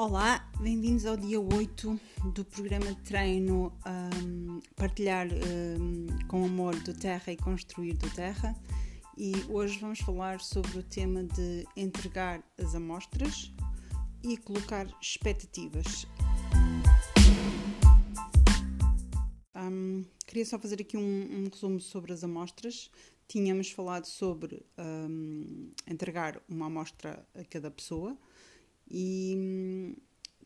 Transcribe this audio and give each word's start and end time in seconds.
Olá, 0.00 0.48
bem-vindos 0.60 1.04
ao 1.06 1.16
dia 1.16 1.40
8 1.40 2.00
do 2.32 2.44
programa 2.44 2.86
de 2.94 3.02
treino 3.02 3.76
um, 3.84 4.60
Partilhar 4.76 5.26
um, 5.26 6.06
com 6.28 6.44
Amor 6.44 6.76
do 6.76 6.94
Terra 6.94 7.32
e 7.32 7.36
Construir 7.36 7.94
do 7.94 8.08
Terra. 8.14 8.54
E 9.16 9.32
hoje 9.48 9.76
vamos 9.80 9.98
falar 9.98 10.40
sobre 10.40 10.78
o 10.78 10.84
tema 10.84 11.24
de 11.24 11.66
entregar 11.76 12.44
as 12.56 12.76
amostras 12.76 13.52
e 14.22 14.36
colocar 14.36 14.86
expectativas. 15.02 16.06
Um, 19.56 20.04
queria 20.28 20.46
só 20.46 20.60
fazer 20.60 20.80
aqui 20.80 20.96
um, 20.96 21.00
um, 21.00 21.48
resumo 21.52 21.80
sobre 21.80 22.12
as 22.12 22.22
amostras. 22.22 22.88
Tínhamos 23.26 23.72
falado 23.72 24.06
sobre 24.06 24.64
entregar 25.88 26.40
uma 26.48 26.66
amostra 26.66 27.26
a 27.34 27.42
cada 27.42 27.68
pessoa 27.68 28.16
e 28.90 29.34
hum, 29.36 29.94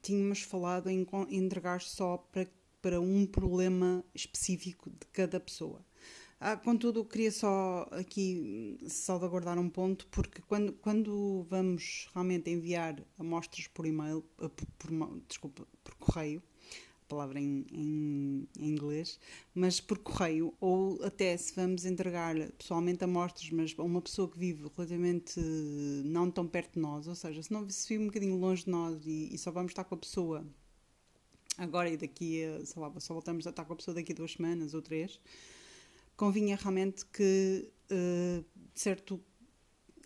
tínhamos 0.01 0.43
falado 0.43 0.91
em 0.91 1.07
entregar 1.31 1.81
só 1.81 2.17
para, 2.17 2.47
para 2.81 3.01
um 3.01 3.25
problema 3.27 4.05
específico 4.15 4.91
de 4.91 5.07
cada 5.13 5.39
pessoa. 5.41 5.85
Ah, 6.45 6.57
contudo, 6.57 7.05
queria 7.05 7.31
só 7.31 7.87
aqui 7.93 8.77
salvaguardar 8.89 9.59
um 9.61 9.71
ponto, 9.71 10.09
porque 10.09 10.43
quando, 10.43 10.73
quando 10.73 11.47
vamos 11.49 12.09
realmente 12.13 12.51
enviar 12.51 13.01
amostras 13.17 13.69
por 13.69 13.87
e-mail, 13.87 14.25
ah, 14.39 14.49
por, 14.49 14.67
por, 14.77 15.21
desculpa, 15.29 15.69
por 15.85 15.95
correio, 15.95 16.43
palavra 17.13 17.39
em, 17.39 17.67
em, 17.71 18.49
em, 18.59 18.69
inglês, 18.71 19.19
mas 19.55 19.81
por 19.81 19.99
correio, 19.99 20.55
ou 20.59 21.03
até 21.05 21.37
se 21.37 21.55
vamos 21.55 21.85
entregar 21.85 22.35
pessoalmente 22.53 23.05
amostras, 23.05 23.51
mas 23.51 23.75
a 23.77 23.83
uma 23.83 24.01
pessoa 24.01 24.29
que 24.29 24.39
vive 24.39 24.63
relativamente 24.75 25.39
não 26.05 26.31
tão 26.31 26.47
perto 26.47 26.75
de 26.75 26.81
nós, 26.81 27.07
ou 27.07 27.15
seja, 27.15 27.43
se 27.43 27.53
não 27.53 27.69
se 27.69 27.89
vive 27.89 28.05
um 28.05 28.07
bocadinho 28.07 28.37
longe 28.37 28.65
de 28.65 28.71
nós 28.71 29.07
e, 29.07 29.35
e, 29.35 29.39
só 29.39 29.51
vamos 29.51 29.73
estar 29.73 29.85
com 29.85 29.95
a 29.95 29.99
pessoa 29.99 30.47
agora 31.59 31.91
e 31.91 31.99
daqui 31.99 32.45
a, 32.45 32.65
sei 32.65 32.81
lá, 32.81 32.91
só 32.99 33.13
voltamos 33.13 33.47
a 33.47 33.51
estar 33.51 33.65
com 33.67 33.75
a 33.75 33.77
pessoa 33.77 33.95
daqui 33.95 34.13
a 34.13 34.15
duas 34.15 34.33
semanas 34.33 34.73
ou 34.73 34.81
três, 34.81 35.21
convinha 36.17 36.57
realmente 36.57 37.05
que, 37.07 37.69
uh, 37.91 38.45
certo, 38.75 39.21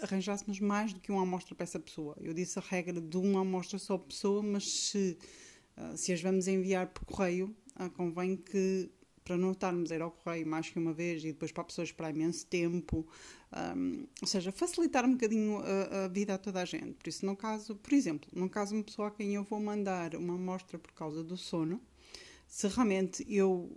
arranjássemos 0.00 0.60
mais 0.60 0.92
do 0.92 1.00
que 1.00 1.12
uma 1.12 1.22
amostra 1.22 1.54
para 1.54 1.64
essa 1.64 1.78
pessoa. 1.78 2.16
Eu 2.20 2.34
disse 2.34 2.58
a 2.58 2.62
regra 2.62 3.00
de 3.00 3.16
uma 3.16 3.40
amostra 3.40 3.78
só 3.78 3.96
pessoa, 3.96 4.42
mas 4.42 4.70
se 4.70 5.16
se 5.96 6.12
as 6.12 6.20
vamos 6.20 6.48
enviar 6.48 6.88
por 6.88 7.04
correio, 7.04 7.54
uh, 7.80 7.90
convém 7.90 8.36
que, 8.36 8.90
para 9.24 9.36
não 9.36 9.52
estarmos 9.52 9.90
a 9.90 9.96
ir 9.96 10.02
ao 10.02 10.10
correio 10.10 10.46
mais 10.46 10.70
que 10.70 10.78
uma 10.78 10.92
vez 10.92 11.22
e 11.24 11.32
depois 11.32 11.52
para 11.52 11.62
a 11.62 11.66
pessoa 11.66 11.84
esperar 11.84 12.14
imenso 12.14 12.46
tempo, 12.46 13.06
um, 13.76 14.06
ou 14.20 14.28
seja, 14.28 14.52
facilitar 14.52 15.04
um 15.04 15.12
bocadinho 15.12 15.58
a, 15.58 16.04
a, 16.04 16.08
vida 16.08 16.34
a 16.34 16.38
toda 16.38 16.62
a 16.62 16.64
gente. 16.64 16.94
Por 16.94 17.08
isso, 17.08 17.26
no 17.26 17.36
caso, 17.36 17.74
por 17.76 17.92
exemplo, 17.92 18.28
no 18.32 18.48
caso 18.48 18.70
de 18.70 18.78
uma 18.78 18.84
pessoa 18.84 19.08
a 19.08 19.10
quem 19.10 19.34
eu 19.34 19.42
vou 19.44 19.60
mandar 19.60 20.14
uma 20.14 20.34
amostra 20.34 20.78
por 20.78 20.92
causa 20.92 21.24
do 21.24 21.36
sono, 21.36 21.80
se 22.46 22.68
realmente 22.68 23.24
eu 23.28 23.70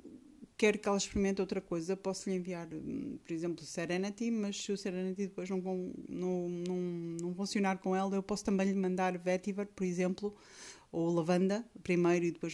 quero 0.59 0.77
que 0.77 0.89
ela 0.89 0.97
experimente 0.97 1.39
outra 1.39 1.61
coisa, 1.61 1.95
posso 1.95 2.29
lhe 2.29 2.35
enviar, 2.35 2.67
hum, 2.73 3.17
por 3.25 3.33
exemplo, 3.33 3.63
Serenity, 3.63 4.29
mas 4.29 4.61
se 4.61 4.73
o 4.73 4.77
Serenity 4.77 5.27
depois 5.27 5.49
não, 5.49 5.61
não, 6.09 6.49
não, 6.49 6.77
não 7.21 7.33
funcionar 7.33 7.77
com 7.77 7.95
ela, 7.95 8.13
eu 8.13 8.21
posso 8.21 8.43
também 8.43 8.67
lhe 8.67 8.75
mandar 8.75 9.17
Vetiver, 9.17 9.67
por 9.67 9.85
exemplo, 9.85 10.35
ou 10.91 11.09
lavanda 11.13 11.65
primeiro 11.83 12.25
e 12.25 12.31
depois 12.31 12.53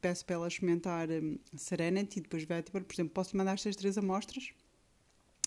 peço 0.00 0.24
para 0.24 0.34
ela 0.34 0.48
experimentar 0.48 1.08
um, 1.10 1.38
Serenity 1.56 2.18
e 2.18 2.22
depois 2.22 2.44
Vetiver. 2.44 2.84
Por 2.84 2.94
exemplo, 2.94 3.12
posso 3.12 3.36
mandar 3.36 3.54
estas 3.54 3.76
três 3.76 3.96
amostras 3.96 4.52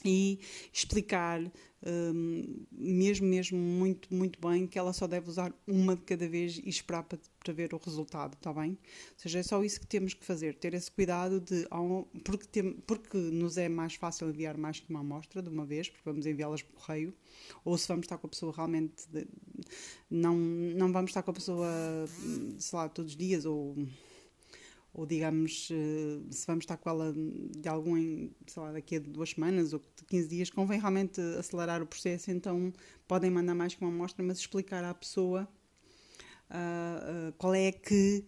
e 0.04 0.40
explicar 0.72 1.42
um, 1.86 2.66
mesmo 2.72 3.28
mesmo 3.28 3.58
muito 3.58 4.14
muito 4.14 4.40
bem 4.40 4.66
que 4.66 4.80
ela 4.80 4.94
só 4.94 5.06
deve 5.06 5.30
usar 5.30 5.54
uma 5.68 5.96
de 5.96 6.02
cada 6.04 6.28
vez 6.28 6.58
e 6.58 6.70
esperar 6.70 7.04
para, 7.04 7.20
para 7.44 7.54
ver 7.54 7.74
o 7.74 7.78
resultado 7.78 8.36
está 8.36 8.54
bem? 8.54 8.72
Ou 8.72 8.78
seja 9.18 9.40
é 9.40 9.44
só 9.44 9.62
isso 9.64 9.82
que 9.82 9.88
temos 9.88 10.14
que 10.14 10.24
fazer 10.24 10.56
ter 10.56 10.74
esse 10.74 10.90
cuidado 10.90 11.42
de 11.42 11.68
porque 12.24 12.46
tem, 12.48 12.74
porque 12.88 13.18
nos 13.18 13.58
é 13.58 13.68
mais 13.68 13.96
fácil 13.96 14.30
enviar 14.30 14.58
mais 14.58 14.80
que 14.80 14.90
uma 14.90 15.02
amostra 15.02 15.42
de 15.42 15.50
uma 15.50 15.66
vez 15.66 15.90
porque 15.90 16.04
vamos 16.06 16.26
enviá-las 16.26 16.62
por 16.62 16.74
correio 16.74 17.14
ou 17.66 17.78
se 17.78 17.88
vamos 17.88 18.06
estar 18.06 18.18
com 18.18 18.28
a 18.28 18.30
pessoa 18.30 18.54
realmente 18.56 19.06
de, 19.10 19.28
não 20.10 20.38
não 20.38 20.92
vamos 20.92 21.12
estar 21.12 21.22
com 21.22 21.32
a 21.32 21.34
pessoa 21.34 21.70
sei 22.60 22.80
lá 22.80 22.88
todos 22.88 23.12
os 23.12 23.18
dias 23.18 23.46
ou 23.46 23.76
ou 24.94 25.06
digamos, 25.08 25.70
eh, 25.72 26.22
se 26.30 26.46
vamos 26.46 26.64
estar 26.64 26.78
com 26.78 26.90
ela 26.90 27.14
de 27.14 27.68
algum, 27.68 27.96
sei 28.46 28.64
lá, 28.64 28.72
daqui 28.72 28.98
a 28.98 29.00
duas 29.00 29.32
semanas 29.32 29.74
ou 29.74 29.82
15 30.08 30.28
dias, 30.28 30.50
convém 30.52 30.80
realmente 30.80 31.20
acelerar 31.40 31.82
o 31.82 31.88
processo, 31.88 32.30
então 32.30 32.72
podem 33.08 33.32
mandar 33.32 33.56
mais 33.56 33.74
que 33.74 33.82
uma 33.82 33.90
amostra, 33.92 34.24
mas 34.24 34.38
explicar 34.38 34.84
à 34.84 34.94
pessoa 34.94 35.48
uh, 36.52 37.30
uh, 37.30 37.34
qual 37.38 37.56
é 37.56 37.72
que 37.72 38.24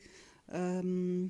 um, 0.83 1.29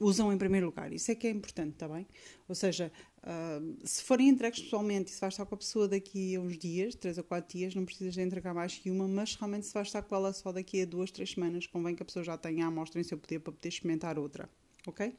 usam 0.00 0.32
em 0.32 0.38
primeiro 0.38 0.66
lugar. 0.66 0.90
Isso 0.90 1.10
é 1.10 1.14
que 1.14 1.26
é 1.26 1.30
importante, 1.30 1.74
está 1.74 1.86
bem? 1.86 2.06
Ou 2.48 2.54
seja, 2.54 2.90
uh, 3.18 3.86
se 3.86 4.02
forem 4.02 4.28
entregues 4.28 4.60
pessoalmente 4.60 5.10
e 5.10 5.14
se 5.14 5.20
vai 5.20 5.28
estar 5.28 5.44
com 5.44 5.54
a 5.54 5.58
pessoa 5.58 5.86
daqui 5.86 6.34
a 6.34 6.40
uns 6.40 6.56
dias, 6.56 6.94
3 6.94 7.18
ou 7.18 7.24
4 7.24 7.58
dias, 7.58 7.74
não 7.74 7.84
precisas 7.84 8.14
de 8.14 8.22
entregar 8.22 8.54
mais 8.54 8.78
que 8.78 8.90
uma, 8.90 9.06
mas 9.06 9.34
realmente 9.34 9.66
se 9.66 9.74
vai 9.74 9.82
estar 9.82 10.00
com 10.00 10.14
ela 10.14 10.32
só 10.32 10.50
daqui 10.50 10.80
a 10.80 10.86
2, 10.86 11.10
3 11.10 11.30
semanas, 11.30 11.66
convém 11.66 11.94
que 11.94 12.02
a 12.02 12.06
pessoa 12.06 12.24
já 12.24 12.38
tenha 12.38 12.64
a 12.64 12.68
amostra 12.68 12.98
em 12.98 13.04
seu 13.04 13.18
poder 13.18 13.40
para 13.40 13.52
poder 13.52 13.68
experimentar 13.68 14.18
outra 14.18 14.48
ok? 14.86 15.14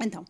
Então, 0.00 0.26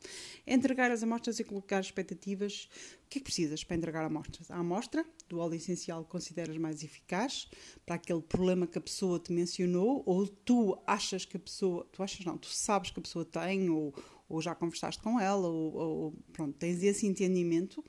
entregar 0.46 0.92
as 0.92 1.02
amostras 1.02 1.40
e 1.40 1.44
colocar 1.44 1.80
expectativas. 1.80 2.68
O 3.04 3.08
que 3.08 3.18
é 3.18 3.20
que 3.20 3.24
precisas 3.24 3.64
para 3.64 3.76
entregar 3.76 4.04
amostras? 4.04 4.50
A 4.50 4.58
amostra 4.58 5.04
do 5.28 5.38
óleo 5.38 5.54
essencial 5.54 6.04
que 6.04 6.10
consideras 6.10 6.56
mais 6.56 6.84
eficaz 6.84 7.48
para 7.84 7.96
aquele 7.96 8.22
problema 8.22 8.66
que 8.66 8.78
a 8.78 8.80
pessoa 8.80 9.18
te 9.18 9.32
mencionou, 9.32 10.02
ou 10.06 10.26
tu 10.26 10.80
achas 10.86 11.24
que 11.24 11.36
a 11.36 11.40
pessoa, 11.40 11.84
tu 11.92 12.02
achas 12.02 12.24
não, 12.24 12.38
tu 12.38 12.48
sabes 12.48 12.90
que 12.90 13.00
a 13.00 13.02
pessoa 13.02 13.24
tem, 13.24 13.68
ou, 13.68 13.92
ou 14.28 14.40
já 14.40 14.54
conversaste 14.54 15.02
com 15.02 15.18
ela, 15.18 15.48
ou, 15.48 15.74
ou 15.74 16.14
pronto, 16.32 16.56
tens 16.56 16.82
esse 16.84 17.06
entendimento. 17.06 17.84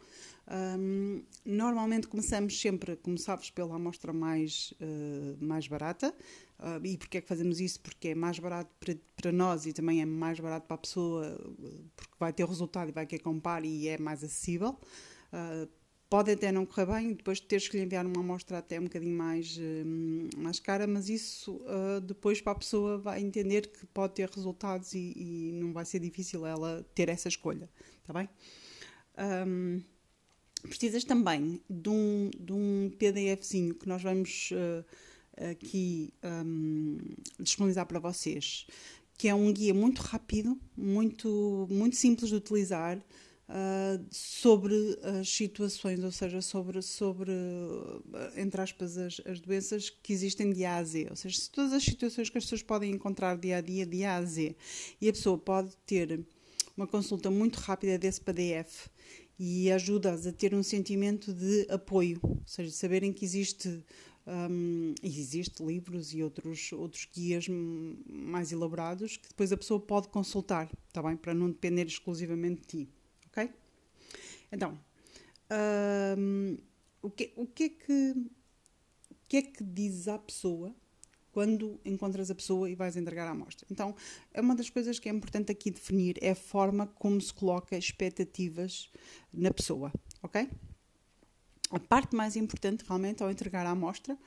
Um, 0.49 1.23
normalmente 1.45 2.07
começamos 2.07 2.59
sempre, 2.59 2.97
sabes, 3.17 3.49
pela 3.49 3.75
amostra 3.75 4.13
mais, 4.13 4.73
uh, 4.81 5.43
mais 5.43 5.67
barata. 5.67 6.13
Uh, 6.59 6.83
e 6.85 6.97
porquê 6.97 7.17
é 7.17 7.21
que 7.21 7.27
fazemos 7.27 7.59
isso? 7.59 7.79
Porque 7.81 8.09
é 8.09 8.15
mais 8.15 8.39
barato 8.39 8.69
para, 9.15 9.31
nós 9.31 9.65
e 9.65 9.73
também 9.73 10.01
é 10.01 10.05
mais 10.05 10.39
barato 10.39 10.65
para 10.65 10.75
a 10.75 10.79
pessoa, 10.79 11.37
porque 11.95 12.13
vai 12.19 12.33
ter 12.33 12.45
resultado 12.47 12.89
e 12.89 12.91
vai 12.91 13.05
querer 13.05 13.21
comprar 13.21 13.63
e 13.65 13.87
é 13.87 13.97
mais 13.97 14.23
acessível. 14.23 14.77
Uh, 15.33 15.67
pode 16.09 16.31
até 16.31 16.51
não 16.51 16.65
correr 16.65 16.85
bem, 16.85 17.13
depois 17.13 17.39
teres 17.39 17.67
que 17.67 17.77
lhe 17.77 17.83
enviar 17.83 18.05
uma 18.05 18.21
amostra 18.21 18.57
até 18.57 18.79
um 18.79 18.83
bocadinho 18.83 19.15
mais, 19.15 19.57
uh, 19.57 20.37
mais 20.37 20.59
cara, 20.59 20.87
mas 20.87 21.09
isso 21.09 21.55
uh, 21.57 22.01
depois 22.01 22.41
para 22.41 22.53
a 22.53 22.55
pessoa 22.55 22.97
vai 22.97 23.21
entender 23.21 23.67
que 23.67 23.85
pode 23.87 24.13
ter 24.13 24.29
resultados 24.29 24.93
e, 24.93 25.13
e, 25.15 25.51
não 25.53 25.73
vai 25.73 25.85
ser 25.85 25.99
difícil 25.99 26.45
ela 26.45 26.85
ter 26.95 27.09
essa 27.09 27.27
escolha, 27.27 27.69
está 28.01 28.13
bem? 28.13 28.29
Um, 29.47 29.81
precisas 30.59 31.03
também 31.03 31.62
de 31.69 31.90
um, 31.90 32.29
de 32.40 32.53
um 32.53 32.91
PDFzinho 32.97 33.75
que 33.75 33.88
nós 33.88 34.01
vamos 34.01 34.50
uh, 34.51 34.85
aqui 35.51 36.13
um, 36.23 36.97
disponibilizar 37.40 37.85
para 37.85 38.00
vocês, 38.00 38.68
que 39.18 39.28
é 39.28 39.35
um 39.35 39.51
guia 39.51 39.73
muito 39.73 40.01
rápido, 40.01 40.59
muito, 40.75 41.68
muito 41.69 41.95
simples 41.95 42.29
de 42.29 42.35
utilizar. 42.35 43.01
Uh, 43.50 44.03
sobre 44.12 44.75
as 45.19 45.29
situações, 45.29 46.03
ou 46.03 46.12
seja, 46.12 46.41
sobre, 46.41 46.81
sobre 46.81 47.31
entre 48.35 48.59
aspas, 48.59 48.97
as, 48.97 49.22
as 49.25 49.39
doenças 49.39 49.89
que 49.89 50.12
existem 50.12 50.51
de 50.51 50.66
A 50.66 50.75
a 50.75 50.84
Z, 50.84 51.07
ou 51.09 51.16
seja, 51.16 51.39
todas 51.53 51.72
as 51.72 51.81
situações 51.81 52.29
que 52.29 52.38
as 52.38 52.44
pessoas 52.44 52.62
podem 52.62 52.91
encontrar 52.91 53.38
dia 53.38 53.59
a 53.59 53.62
dia, 53.62 53.85
de 53.85 54.03
A 54.03 54.18
a 54.18 54.25
Z, 54.25 54.53
e 55.00 55.07
a 55.07 55.13
pessoa 55.13 55.38
pode 55.38 55.78
ter 55.85 56.19
uma 56.75 56.85
consulta 56.85 57.31
muito 57.31 57.56
rápida 57.56 57.97
desse 57.97 58.19
PDF 58.19 58.89
e 59.39 59.71
ajuda-as 59.71 60.25
a 60.25 60.31
ter 60.31 60.53
um 60.53 60.63
sentimento 60.63 61.33
de 61.33 61.67
apoio, 61.69 62.19
ou 62.23 62.41
seja, 62.45 62.71
saberem 62.71 63.13
que 63.13 63.23
existe 63.23 63.83
um, 64.27 64.94
existe 65.01 65.63
livros 65.63 66.13
e 66.13 66.21
outros, 66.21 66.71
outros 66.73 67.07
guias 67.13 67.47
mais 67.47 68.51
elaborados 68.51 69.15
que 69.15 69.29
depois 69.29 69.51
a 69.51 69.57
pessoa 69.57 69.79
pode 69.79 70.09
consultar, 70.09 70.69
está 70.88 71.01
bem? 71.01 71.15
Para 71.15 71.33
não 71.33 71.50
depender 71.50 71.85
exclusivamente 71.85 72.62
de 72.62 72.67
ti, 72.67 72.89
ok? 73.27 73.50
Então, 74.51 74.77
um, 76.17 76.57
o, 77.01 77.09
que, 77.09 77.31
o, 77.35 77.47
que 77.47 77.63
é 77.63 77.69
que, 77.69 78.15
o 79.09 79.15
que 79.27 79.38
é 79.38 79.41
que 79.41 79.63
dizes 79.63 80.07
à 80.07 80.19
pessoa 80.19 80.75
quando 81.38 81.80
encontras 81.86 82.31
a 82.31 82.36
pessoa 82.36 82.68
e 82.68 82.74
vais 82.74 82.98
entregar 82.98 83.28
a 83.28 83.30
amostra? 83.30 83.68
Então, 83.69 83.95
é 84.34 84.42
uma 84.42 84.56
das 84.56 84.72
coisas 84.72 84.98
que 84.98 85.07
é 85.07 85.12
importante 85.12 85.51
aqui 85.51 85.69
definir 85.69 86.18
é 86.19 86.31
a 86.31 86.36
forma 86.36 86.88
como 86.88 87.22
se 87.22 87.31
coloca 87.31 87.78
expectativas 87.78 88.89
na 89.31 89.51
pessoa, 89.51 89.94
ok? 90.24 90.50
A 91.69 91.80
parte 91.80 92.16
mais 92.16 92.36
importante 92.36 92.84
realmente 92.88 93.22
ao 93.22 93.30
entregar 93.30 93.68
a 93.68 93.69
amostra 93.69 94.18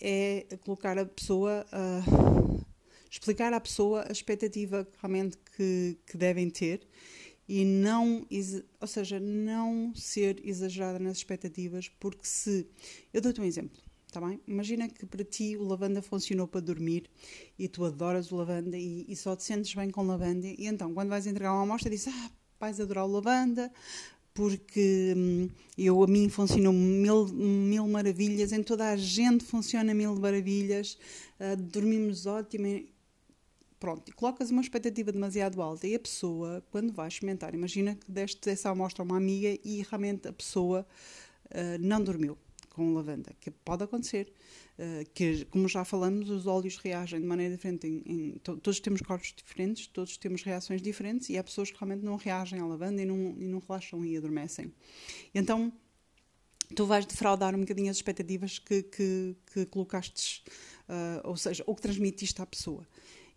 é 0.00 0.46
colocar 0.62 0.96
a 0.96 1.04
pessoa, 1.04 1.66
uh, 1.74 2.64
explicar 3.10 3.52
à 3.52 3.60
pessoa 3.60 4.06
a 4.08 4.12
expectativa 4.12 4.88
realmente 4.98 5.36
que, 5.54 5.98
que 6.06 6.16
devem 6.16 6.48
ter 6.48 6.88
e 7.46 7.66
não, 7.66 8.26
ou 8.80 8.88
seja, 8.88 9.20
não 9.20 9.94
ser 9.94 10.40
exagerada 10.42 10.98
nas 10.98 11.18
expectativas, 11.18 11.90
porque 12.00 12.26
se, 12.26 12.66
eu 13.12 13.20
dou-te 13.20 13.42
um 13.42 13.44
exemplo, 13.44 13.78
tá 14.12 14.20
bem? 14.20 14.40
Imagina 14.46 14.88
que 14.88 15.04
para 15.04 15.24
ti 15.24 15.56
o 15.56 15.64
lavanda 15.64 16.00
funcionou 16.00 16.46
para 16.46 16.60
dormir 16.60 17.10
e 17.58 17.68
tu 17.68 17.84
adoras 17.84 18.30
o 18.32 18.36
lavanda 18.36 18.76
e, 18.76 19.04
e 19.08 19.16
só 19.16 19.36
te 19.36 19.44
sentes 19.44 19.74
bem 19.74 19.90
com 19.90 20.06
lavanda 20.06 20.46
e 20.46 20.66
então 20.66 20.94
quando 20.94 21.08
vais 21.08 21.26
entregar 21.26 21.52
uma 21.52 21.62
amostra 21.62 21.90
dizes, 21.90 22.08
ah, 22.08 22.30
vais 22.58 22.80
adorar 22.80 23.04
o 23.04 23.12
lavanda 23.12 23.70
porque 24.36 25.14
hum, 25.16 25.48
eu, 25.78 26.02
a 26.02 26.06
mim 26.06 26.28
funcionou 26.28 26.72
mil, 26.72 27.26
mil 27.28 27.88
maravilhas, 27.88 28.52
em 28.52 28.62
toda 28.62 28.90
a 28.90 28.96
gente 28.96 29.42
funciona 29.42 29.94
mil 29.94 30.14
maravilhas, 30.14 30.98
uh, 31.40 31.56
dormimos 31.56 32.26
ótimo. 32.26 32.86
Pronto, 33.80 34.08
e 34.08 34.12
colocas 34.12 34.50
uma 34.50 34.60
expectativa 34.60 35.10
demasiado 35.10 35.60
alta 35.60 35.86
e 35.86 35.94
a 35.94 35.98
pessoa, 35.98 36.62
quando 36.70 36.92
vais 36.92 37.14
experimentar, 37.14 37.54
imagina 37.54 37.94
que 37.94 38.10
deste 38.10 38.48
essa 38.48 38.70
amostra 38.70 39.02
a 39.02 39.04
uma 39.04 39.16
amiga 39.16 39.58
e 39.64 39.82
realmente 39.88 40.28
a 40.28 40.32
pessoa 40.32 40.86
uh, 41.46 41.78
não 41.80 42.02
dormiu 42.02 42.38
com 42.76 42.92
lavanda, 42.92 43.34
que 43.40 43.50
pode 43.50 43.82
acontecer. 43.82 44.30
Uh, 44.78 45.08
que, 45.14 45.46
como 45.46 45.66
já 45.66 45.86
falamos, 45.86 46.28
os 46.28 46.46
óleos 46.46 46.76
reagem 46.76 47.18
de 47.18 47.26
maneira 47.26 47.56
diferente. 47.56 47.86
Em, 47.86 48.02
em, 48.04 48.30
to, 48.38 48.58
todos 48.58 48.78
temos 48.78 49.00
corpos 49.00 49.32
diferentes, 49.34 49.86
todos 49.86 50.18
temos 50.18 50.42
reações 50.42 50.82
diferentes 50.82 51.30
e 51.30 51.38
há 51.38 51.42
pessoas 51.42 51.70
que 51.70 51.78
realmente 51.78 52.04
não 52.04 52.16
reagem 52.16 52.60
à 52.60 52.66
lavanda 52.66 53.00
e 53.00 53.06
não, 53.06 53.34
e 53.38 53.46
não 53.46 53.58
relaxam 53.58 54.04
e 54.04 54.14
adormecem. 54.14 54.70
Então, 55.34 55.72
tu 56.74 56.84
vais 56.84 57.06
defraudar 57.06 57.54
um 57.54 57.60
bocadinho 57.60 57.90
as 57.90 57.96
expectativas 57.96 58.58
que, 58.58 58.82
que, 58.82 59.34
que 59.52 59.64
colocaste, 59.66 60.44
uh, 60.88 61.26
ou 61.26 61.36
seja, 61.38 61.64
ou 61.66 61.74
que 61.74 61.80
transmitiste 61.80 62.42
à 62.42 62.46
pessoa. 62.46 62.86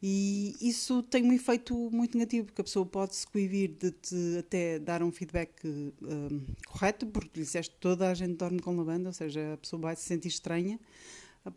E 0.01 0.55
isso 0.61 1.03
tem 1.03 1.23
um 1.23 1.33
efeito 1.33 1.75
muito 1.91 2.17
negativo, 2.17 2.45
porque 2.45 2.61
a 2.61 2.63
pessoa 2.63 2.85
pode 2.85 3.15
se 3.15 3.27
coibir 3.27 3.71
de 3.77 3.91
te 3.91 4.37
até 4.39 4.79
dar 4.79 5.03
um 5.03 5.11
feedback 5.11 5.51
um, 5.65 6.41
correto, 6.67 7.05
porque 7.05 7.41
disseste 7.41 7.75
toda 7.79 8.09
a 8.09 8.13
gente 8.13 8.35
dorme 8.35 8.61
com 8.61 8.75
lavanda, 8.75 9.09
ou 9.09 9.13
seja, 9.13 9.53
a 9.53 9.57
pessoa 9.57 9.81
vai 9.81 9.95
se 9.97 10.03
sentir 10.03 10.29
estranha. 10.29 10.79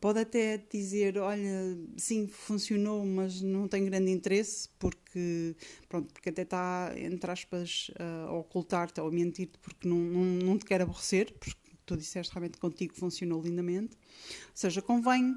Pode 0.00 0.20
até 0.20 0.58
dizer, 0.58 1.18
olha, 1.18 1.76
sim, 1.96 2.26
funcionou, 2.26 3.04
mas 3.04 3.42
não 3.42 3.68
tem 3.68 3.84
grande 3.84 4.10
interesse, 4.10 4.68
porque, 4.78 5.54
pronto, 5.88 6.12
porque 6.12 6.30
até 6.30 6.42
está, 6.42 6.92
entre 6.96 7.30
aspas, 7.30 7.90
a 7.98 8.32
ocultar-te 8.32 9.00
ou 9.00 9.08
a 9.08 9.10
mentir-te, 9.10 9.58
porque 9.58 9.86
não, 9.86 9.98
não, 9.98 10.24
não 10.24 10.58
te 10.58 10.64
quer 10.64 10.80
aborrecer, 10.80 11.32
porque 11.38 11.60
tu 11.84 11.96
disseste 11.96 12.32
realmente 12.32 12.58
contigo 12.58 12.94
funcionou 12.94 13.42
lindamente. 13.42 13.96
Ou 13.96 14.52
seja, 14.54 14.80
convém 14.80 15.36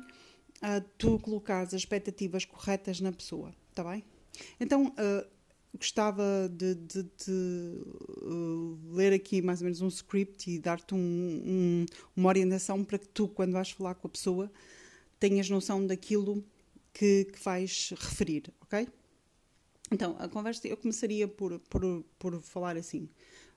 uh, 0.63 0.83
tu 0.97 1.19
colocares 1.19 1.73
as 1.73 1.81
expectativas 1.81 2.45
corretas 2.45 2.99
na 2.99 3.11
pessoa, 3.11 3.53
está 3.69 3.83
bem? 3.83 4.03
Então, 4.59 4.87
uh, 4.87 5.35
gostava 5.77 6.49
de, 6.49 6.75
de, 6.75 7.03
de 7.03 7.81
uh, 8.21 8.79
ler 8.93 9.13
aqui 9.13 9.41
mais 9.41 9.61
ou 9.61 9.65
menos 9.65 9.81
um 9.81 9.87
script 9.87 10.49
e 10.49 10.59
dar-te 10.59 10.93
um, 10.93 10.97
um, 10.97 11.85
uma 12.15 12.29
orientação 12.29 12.83
para 12.83 12.97
que 12.97 13.07
tu, 13.07 13.27
quando 13.27 13.53
vais 13.53 13.71
falar 13.71 13.95
com 13.95 14.07
a 14.07 14.09
pessoa, 14.09 14.51
tenhas 15.19 15.49
noção 15.49 15.85
daquilo 15.85 16.43
que, 16.93 17.25
que 17.25 17.39
vais 17.43 17.93
referir, 17.97 18.53
ok? 18.61 18.87
Então, 19.91 20.15
a 20.17 20.27
conversa, 20.27 20.67
eu 20.67 20.77
começaria 20.77 21.27
por, 21.27 21.59
por, 21.59 22.03
por 22.17 22.41
falar 22.41 22.75
assim, 22.77 23.09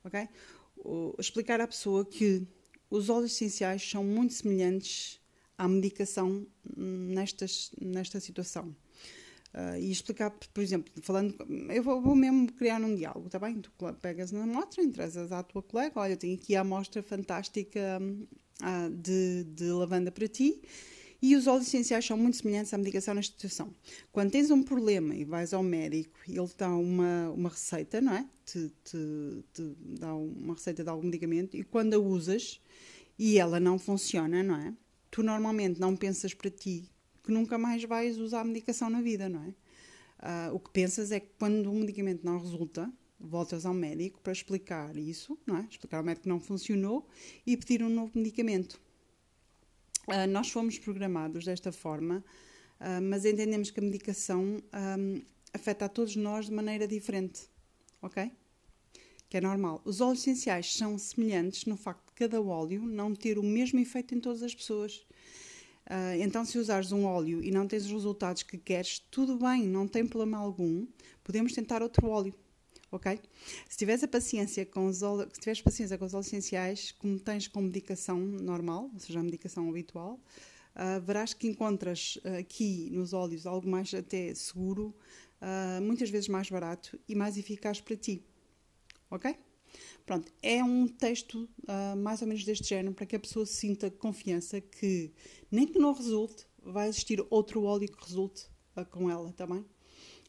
ok? 0.05 0.29
Uh, 0.77 1.15
explicar 1.19 1.61
à 1.61 1.67
pessoa 1.67 2.05
que 2.05 2.47
os 2.91 3.09
óleos 3.09 3.33
essenciais 3.33 3.89
são 3.89 4.05
muito 4.05 4.35
semelhantes 4.35 5.21
à 5.59 5.69
medicação 5.69 6.47
nestas, 6.77 7.73
nesta 7.81 8.21
situação. 8.21 8.75
Uh, 9.55 9.79
e 9.81 9.91
explicar, 9.91 10.31
por 10.31 10.63
exemplo, 10.63 10.93
falando, 11.03 11.35
eu 11.71 11.83
vou, 11.83 12.01
vou, 12.01 12.15
mesmo 12.15 12.53
criar 12.53 12.81
um 12.81 12.95
diálogo, 12.95 13.27
está 13.27 13.39
bem? 13.39 13.61
Tu 13.61 13.73
pegas 14.01 14.31
na 14.31 14.45
amostra, 14.45 14.85
entresas 14.85 15.33
à 15.33 15.43
tua 15.43 15.63
colega, 15.63 15.99
olha, 15.99 16.17
tenho 16.17 16.37
aqui 16.37 16.55
a 16.55 16.61
amostra 16.61 17.03
fantástica 17.03 18.01
uh, 18.63 18.91
de, 18.91 19.45
de 19.45 19.65
lavanda 19.73 20.13
para 20.13 20.29
ti. 20.29 20.63
E 21.21 21.35
os 21.35 21.49
óleos 21.49 21.67
essenciais 21.67 22.07
são 22.07 22.17
muito 22.17 22.37
semelhantes 22.37 22.73
à 22.73 22.79
medicação 22.79 23.13
nesta 23.13 23.33
situação. 23.33 23.75
Quando 24.13 24.31
tens 24.31 24.53
um 24.53 24.63
problema 24.63 25.17
e 25.17 25.25
vais 25.25 25.53
ao 25.53 25.65
médico 25.65 26.17
e 26.29 26.39
ele 26.39 26.47
te 26.47 26.59
dá 26.59 26.69
uma, 26.69 27.31
uma 27.31 27.49
receita, 27.49 28.01
não 28.01 28.13
é? 28.13 28.25
Te, 28.45 28.71
te, 28.85 29.45
te 29.53 29.75
dá 29.99 30.15
uma 30.15 30.55
receita 30.55 30.85
de 30.85 30.91
algum 30.91 31.07
medicamento 31.07 31.57
e 31.57 31.65
quando 31.65 31.95
a 31.95 31.99
usas 31.99 32.61
e 33.19 33.37
ela 33.37 33.59
não 33.59 33.81
funciona, 33.81 34.45
não 34.45 34.55
é? 34.55 34.73
Tu 35.11 35.23
normalmente 35.23 35.81
não 35.81 35.97
pensas 35.97 36.35
para 36.35 36.51
ti 36.51 36.91
que 37.23 37.33
nunca 37.33 37.59
mais 37.59 37.85
vais 37.85 38.19
usar 38.19 38.45
medicação 38.45 38.89
na 38.89 39.03
vida, 39.03 39.29
não 39.29 39.45
é? 39.45 39.49
Uh, 40.19 40.55
o 40.55 40.59
que 40.59 40.71
pensas 40.71 41.13
é 41.13 41.21
que 41.21 41.29
quando 41.39 41.71
um 41.71 41.81
medicamento 41.81 42.25
não 42.25 42.39
resulta, 42.39 42.91
voltas 43.21 43.67
ao 43.67 43.75
médico 43.75 44.21
para 44.21 44.33
explicar 44.33 44.97
isso, 44.97 45.39
não 45.47 45.59
é? 45.59 45.67
Explicar 45.71 45.99
ao 45.99 46.05
médico 46.05 46.23
que 46.23 46.29
não 46.29 46.41
funcionou 46.41 47.07
e 47.47 47.57
pedir 47.57 47.83
um 47.83 47.89
novo 47.89 48.13
medicamento. 48.15 48.81
Uh, 50.09 50.27
nós 50.29 50.51
fomos 50.51 50.79
programados 50.79 51.45
desta 51.45 51.71
forma, 51.71 52.25
uh, 52.81 53.03
mas 53.03 53.25
entendemos 53.25 53.71
que 53.71 53.79
a 53.79 53.83
medicação 53.83 54.43
um, 54.99 55.23
afeta 55.53 55.85
a 55.85 55.89
todos 55.89 56.17
nós 56.17 56.47
de 56.47 56.53
maneira 56.53 56.89
diferente, 56.89 57.43
ok? 58.01 58.33
Que 59.29 59.37
é 59.37 59.41
normal. 59.41 59.83
Os 59.85 60.01
óleos 60.01 60.21
essenciais 60.21 60.75
são 60.75 60.97
semelhantes 60.97 61.67
no 61.67 61.77
facto 61.77 62.08
cada 62.19 62.43
óleo 62.43 62.83
não 62.83 63.15
ter 63.15 63.39
o 63.39 63.45
mesmo 63.45 63.79
efeito 63.79 64.13
em 64.13 64.19
todas 64.21 64.43
as 64.43 64.53
pessoas. 64.53 65.07
Uh, 65.87 66.21
então, 66.21 66.45
se 66.45 66.59
usares 66.59 66.91
um 66.91 67.05
óleo 67.05 67.43
e 67.43 67.51
não 67.53 67.67
tens 67.67 67.85
os 67.85 67.93
resultados 67.93 68.43
que 68.43 68.59
queres, 68.59 68.99
tudo 68.99 69.39
bem, 69.39 69.63
não 69.63 69.87
tem 69.87 70.05
problema 70.05 70.37
algum. 70.37 70.85
Podemos 71.23 71.53
tentar 71.53 71.81
outro 71.81 72.09
óleo, 72.09 72.35
ok? 72.91 73.21
Se 73.69 73.79
tiveres 73.79 74.03
a 74.03 74.09
paciência 74.09 74.67
com 74.67 74.87
os 74.89 75.01
óleos, 75.01 75.31
se 75.33 75.39
tiveres 75.39 75.63
paciência 75.63 75.97
com 75.97 76.05
os 76.05 76.13
óleos 76.13 76.27
essenciais, 76.27 76.93
como 76.99 77.21
tens 77.21 77.47
com 77.47 77.63
medicação 77.63 78.19
normal, 78.19 78.91
ou 78.93 78.99
seja, 78.99 79.21
a 79.21 79.23
medicação 79.23 79.71
habitual, 79.71 80.15
uh, 80.75 81.01
verás 81.01 81.33
que 81.33 81.47
encontras 81.47 82.19
uh, 82.25 82.41
aqui 82.41 82.91
nos 82.91 83.13
óleos 83.13 83.47
algo 83.47 83.69
mais 83.69 83.95
até 83.95 84.35
seguro, 84.35 84.95
muitas 85.81 86.11
vezes 86.11 86.29
mais 86.29 86.51
barato 86.51 86.99
e 87.09 87.15
mais 87.15 87.37
eficaz 87.39 87.81
para 87.81 87.97
ti, 87.97 88.25
ok? 89.09 89.37
Pronto, 90.09 90.33
é 90.43 90.65
um 90.65 90.89
texto 90.89 91.47
uh, 91.65 91.95
mais 91.95 92.23
ou 92.23 92.29
menos 92.29 92.43
deste 92.43 92.67
género 92.67 92.95
para 92.95 93.05
que 93.05 93.15
a 93.15 93.21
pessoa 93.21 93.45
sinta 93.45 93.91
confiança 93.91 94.59
que, 94.59 95.13
nem 95.51 95.67
que 95.67 95.79
não 95.79 95.93
resulte, 95.93 96.47
vai 96.63 96.89
existir 96.89 97.23
outro 97.29 97.65
óleo 97.65 97.87
que 97.87 98.03
resulte 98.03 98.47
uh, 98.75 98.87
com 98.87 99.11
ela 99.11 99.31
também. 99.35 99.63
Tá 99.63 99.69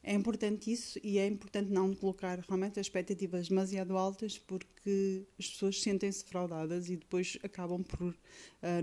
é 0.03 0.13
importante 0.13 0.69
isso 0.69 0.99
e 1.01 1.17
é 1.17 1.25
importante 1.25 1.71
não 1.71 1.95
colocar 1.95 2.39
realmente 2.39 2.77
expectativas 2.77 3.47
demasiado 3.47 3.97
altas 3.97 4.37
porque 4.37 5.25
as 5.39 5.47
pessoas 5.47 5.81
sentem-se 5.81 6.25
fraudadas 6.25 6.89
e 6.89 6.97
depois 6.97 7.37
acabam 7.41 7.81
por 7.81 8.09
uh, 8.09 8.15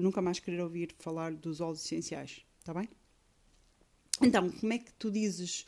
nunca 0.00 0.22
mais 0.22 0.38
querer 0.38 0.62
ouvir 0.62 0.94
falar 0.98 1.34
dos 1.34 1.60
óleos 1.60 1.84
essenciais, 1.84 2.40
está 2.58 2.72
bem? 2.72 2.88
Então, 4.22 4.48
como 4.48 4.72
é 4.72 4.78
que 4.78 4.94
tu 4.94 5.10
dizes 5.10 5.66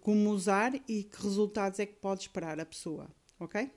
como 0.00 0.30
usar 0.30 0.74
e 0.88 1.04
que 1.04 1.22
resultados 1.22 1.78
é 1.78 1.86
que 1.86 1.94
pode 1.94 2.22
esperar 2.22 2.58
a 2.58 2.66
pessoa, 2.66 3.08
ok? 3.38 3.70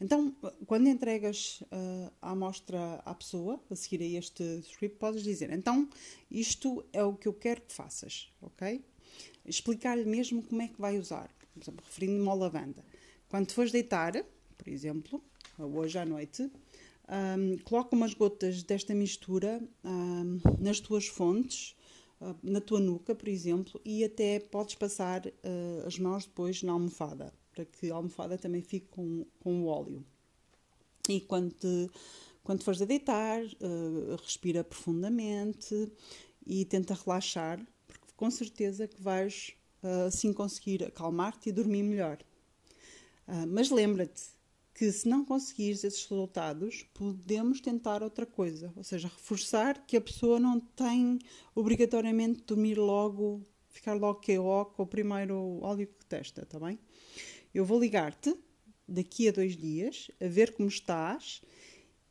Então, 0.00 0.32
quando 0.66 0.88
entregas 0.88 1.60
uh, 1.62 2.12
a 2.22 2.30
amostra 2.30 3.02
à 3.04 3.14
pessoa, 3.14 3.60
a 3.68 3.74
seguir 3.74 4.00
a 4.02 4.18
este 4.18 4.42
script, 4.60 4.96
podes 4.96 5.24
dizer: 5.24 5.50
então, 5.50 5.88
isto 6.30 6.84
é 6.92 7.02
o 7.02 7.14
que 7.14 7.26
eu 7.26 7.32
quero 7.32 7.62
que 7.62 7.72
faças, 7.72 8.28
ok? 8.40 8.84
Explicar-lhe 9.44 10.04
mesmo 10.04 10.42
como 10.42 10.62
é 10.62 10.68
que 10.68 10.80
vai 10.80 10.98
usar. 10.98 11.28
Por 11.52 11.62
exemplo, 11.62 11.84
referindo-me 11.84 12.28
ao 12.28 12.38
lavanda. 12.38 12.84
Quando 13.28 13.50
fores 13.50 13.72
deitar, 13.72 14.12
por 14.56 14.68
exemplo, 14.68 15.22
hoje 15.58 15.98
à 15.98 16.06
noite, 16.06 16.48
um, 17.08 17.58
coloca 17.64 17.96
umas 17.96 18.14
gotas 18.14 18.62
desta 18.62 18.94
mistura 18.94 19.60
um, 19.84 20.38
nas 20.60 20.78
tuas 20.78 21.08
fontes, 21.08 21.74
uh, 22.20 22.36
na 22.42 22.60
tua 22.60 22.78
nuca, 22.78 23.14
por 23.16 23.28
exemplo, 23.28 23.80
e 23.84 24.04
até 24.04 24.38
podes 24.38 24.76
passar 24.76 25.26
uh, 25.26 25.86
as 25.86 25.98
mãos 25.98 26.24
depois 26.24 26.62
na 26.62 26.72
almofada 26.72 27.32
para 27.58 27.64
que 27.64 27.90
a 27.90 27.96
almofada 27.96 28.38
também 28.38 28.62
fique 28.62 28.86
com, 28.86 29.26
com 29.40 29.62
o 29.62 29.66
óleo. 29.66 30.04
E 31.08 31.20
quando, 31.20 31.50
te, 31.52 31.90
quando 32.44 32.62
fores 32.62 32.80
a 32.80 32.84
deitar, 32.84 33.42
uh, 33.42 34.14
respira 34.22 34.62
profundamente 34.62 35.90
e 36.46 36.64
tenta 36.64 36.94
relaxar, 36.94 37.58
porque 37.88 38.06
com 38.16 38.30
certeza 38.30 38.86
que 38.86 39.02
vais 39.02 39.54
uh, 39.82 40.06
assim 40.06 40.32
conseguir 40.32 40.84
acalmar-te 40.84 41.48
e 41.48 41.52
dormir 41.52 41.82
melhor. 41.82 42.18
Uh, 43.26 43.44
mas 43.48 43.70
lembra-te 43.70 44.22
que 44.72 44.92
se 44.92 45.08
não 45.08 45.24
conseguires 45.24 45.82
esses 45.82 46.06
resultados, 46.06 46.86
podemos 46.94 47.60
tentar 47.60 48.04
outra 48.04 48.24
coisa, 48.24 48.72
ou 48.76 48.84
seja, 48.84 49.08
reforçar 49.08 49.84
que 49.84 49.96
a 49.96 50.00
pessoa 50.00 50.38
não 50.38 50.60
tem 50.60 51.18
obrigatoriamente 51.56 52.38
de 52.38 52.44
dormir 52.44 52.78
logo, 52.78 53.42
ficar 53.68 53.94
logo 53.94 54.20
KO 54.20 54.66
com 54.76 54.84
o 54.84 54.86
primeiro 54.86 55.58
óleo 55.60 55.88
que 55.88 56.06
testa, 56.06 56.42
está 56.42 56.60
bem? 56.60 56.78
Eu 57.54 57.64
vou 57.64 57.80
ligar-te 57.80 58.34
daqui 58.86 59.28
a 59.28 59.32
dois 59.32 59.56
dias 59.56 60.10
a 60.20 60.26
ver 60.26 60.54
como 60.54 60.68
estás 60.68 61.42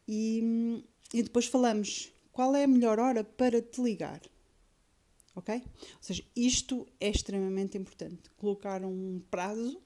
e, 0.08 0.84
e 1.14 1.24
depois 1.24 1.46
falamos 1.46 2.12
qual 2.32 2.56
é 2.56 2.64
a 2.64 2.68
melhor 2.68 3.00
hora 3.00 3.24
para 3.24 3.62
te 3.62 3.82
ligar. 3.82 4.22
Ok? 5.36 5.56
Ou 5.56 6.02
seja, 6.02 6.24
isto 6.36 6.88
é 7.00 7.10
extremamente 7.10 7.78
importante. 7.78 8.30
Colocar 8.38 8.84
um 8.84 9.22
prazo 9.30 9.80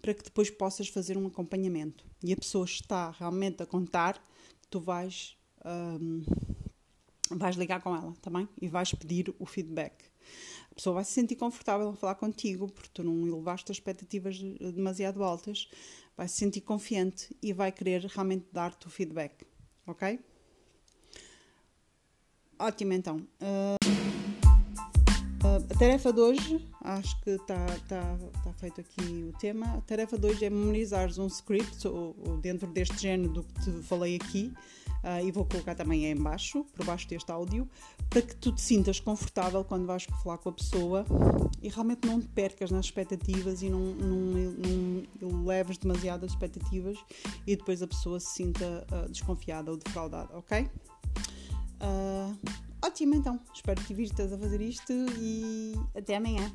para 0.00 0.14
que 0.14 0.22
depois 0.22 0.50
possas 0.50 0.88
fazer 0.88 1.16
um 1.18 1.26
acompanhamento. 1.26 2.04
E 2.22 2.32
a 2.32 2.36
pessoa 2.36 2.64
está 2.64 3.10
realmente 3.10 3.62
a 3.62 3.66
contar 3.66 4.14
que 4.62 4.68
tu 4.68 4.80
vais 4.80 5.36
um, 5.64 6.22
vais 7.30 7.56
ligar 7.56 7.82
com 7.82 7.94
ela, 7.94 8.14
tá 8.22 8.30
bem? 8.30 8.48
E 8.60 8.68
vais 8.68 8.92
pedir 8.92 9.34
o 9.38 9.46
feedback. 9.46 10.04
A 10.70 10.74
pessoa 10.74 10.94
vai 10.94 11.04
se 11.04 11.12
sentir 11.12 11.36
confortável 11.36 11.88
a 11.88 11.96
falar 11.96 12.14
contigo 12.14 12.68
porque 12.68 12.90
tu 12.92 13.02
não 13.02 13.26
elevaste 13.26 13.70
as 13.72 13.76
expectativas 13.78 14.38
demasiado 14.38 15.22
altas, 15.22 15.68
vai 16.16 16.28
se 16.28 16.36
sentir 16.36 16.60
confiante 16.60 17.34
e 17.42 17.52
vai 17.52 17.72
querer 17.72 18.04
realmente 18.04 18.46
dar-te 18.52 18.86
o 18.86 18.90
feedback, 18.90 19.46
ok? 19.86 20.20
Ótimo, 22.58 22.92
então. 22.92 23.16
Uh... 23.40 23.77
A 25.40 25.74
tarefa 25.78 26.12
de 26.12 26.20
hoje, 26.20 26.68
acho 26.82 27.20
que 27.20 27.30
está 27.30 27.64
tá, 27.88 28.18
tá 28.42 28.52
feito 28.54 28.80
aqui 28.80 29.24
o 29.28 29.32
tema. 29.38 29.66
A 29.76 29.80
tarefa 29.82 30.18
de 30.18 30.26
hoje 30.26 30.44
é 30.44 30.50
memorizares 30.50 31.16
um 31.16 31.28
script 31.28 31.86
ou, 31.86 32.16
ou 32.26 32.38
dentro 32.38 32.66
deste 32.66 32.98
género 32.98 33.32
do 33.32 33.42
que 33.44 33.52
te 33.62 33.82
falei 33.82 34.16
aqui, 34.16 34.52
uh, 35.04 35.24
e 35.24 35.30
vou 35.30 35.44
colocar 35.44 35.76
também 35.76 36.06
aí 36.06 36.12
embaixo, 36.12 36.64
por 36.74 36.84
baixo 36.84 37.08
deste 37.08 37.30
áudio, 37.30 37.68
para 38.10 38.22
que 38.22 38.34
tu 38.34 38.50
te 38.52 38.60
sintas 38.60 38.98
confortável 38.98 39.64
quando 39.64 39.86
vais 39.86 40.04
falar 40.22 40.38
com 40.38 40.48
a 40.48 40.52
pessoa 40.52 41.04
e 41.62 41.68
realmente 41.68 42.06
não 42.06 42.20
te 42.20 42.28
percas 42.28 42.72
nas 42.72 42.86
expectativas 42.86 43.62
e 43.62 43.70
não, 43.70 43.80
não, 43.94 45.02
não 45.20 45.44
leves 45.44 45.78
demasiadas 45.78 46.32
expectativas 46.32 46.98
e 47.46 47.54
depois 47.54 47.80
a 47.80 47.86
pessoa 47.86 48.18
se 48.18 48.34
sinta 48.34 48.86
uh, 48.90 49.08
desconfiada 49.08 49.70
ou 49.70 49.76
defraudada, 49.76 50.36
ok? 50.36 50.68
Ótimo, 52.88 53.14
então. 53.14 53.38
Espero 53.54 53.78
que 53.82 53.88
divirtas 53.88 54.32
a 54.32 54.38
fazer 54.38 54.62
isto 54.62 54.92
e 55.20 55.74
até 55.94 56.16
amanhã. 56.16 56.50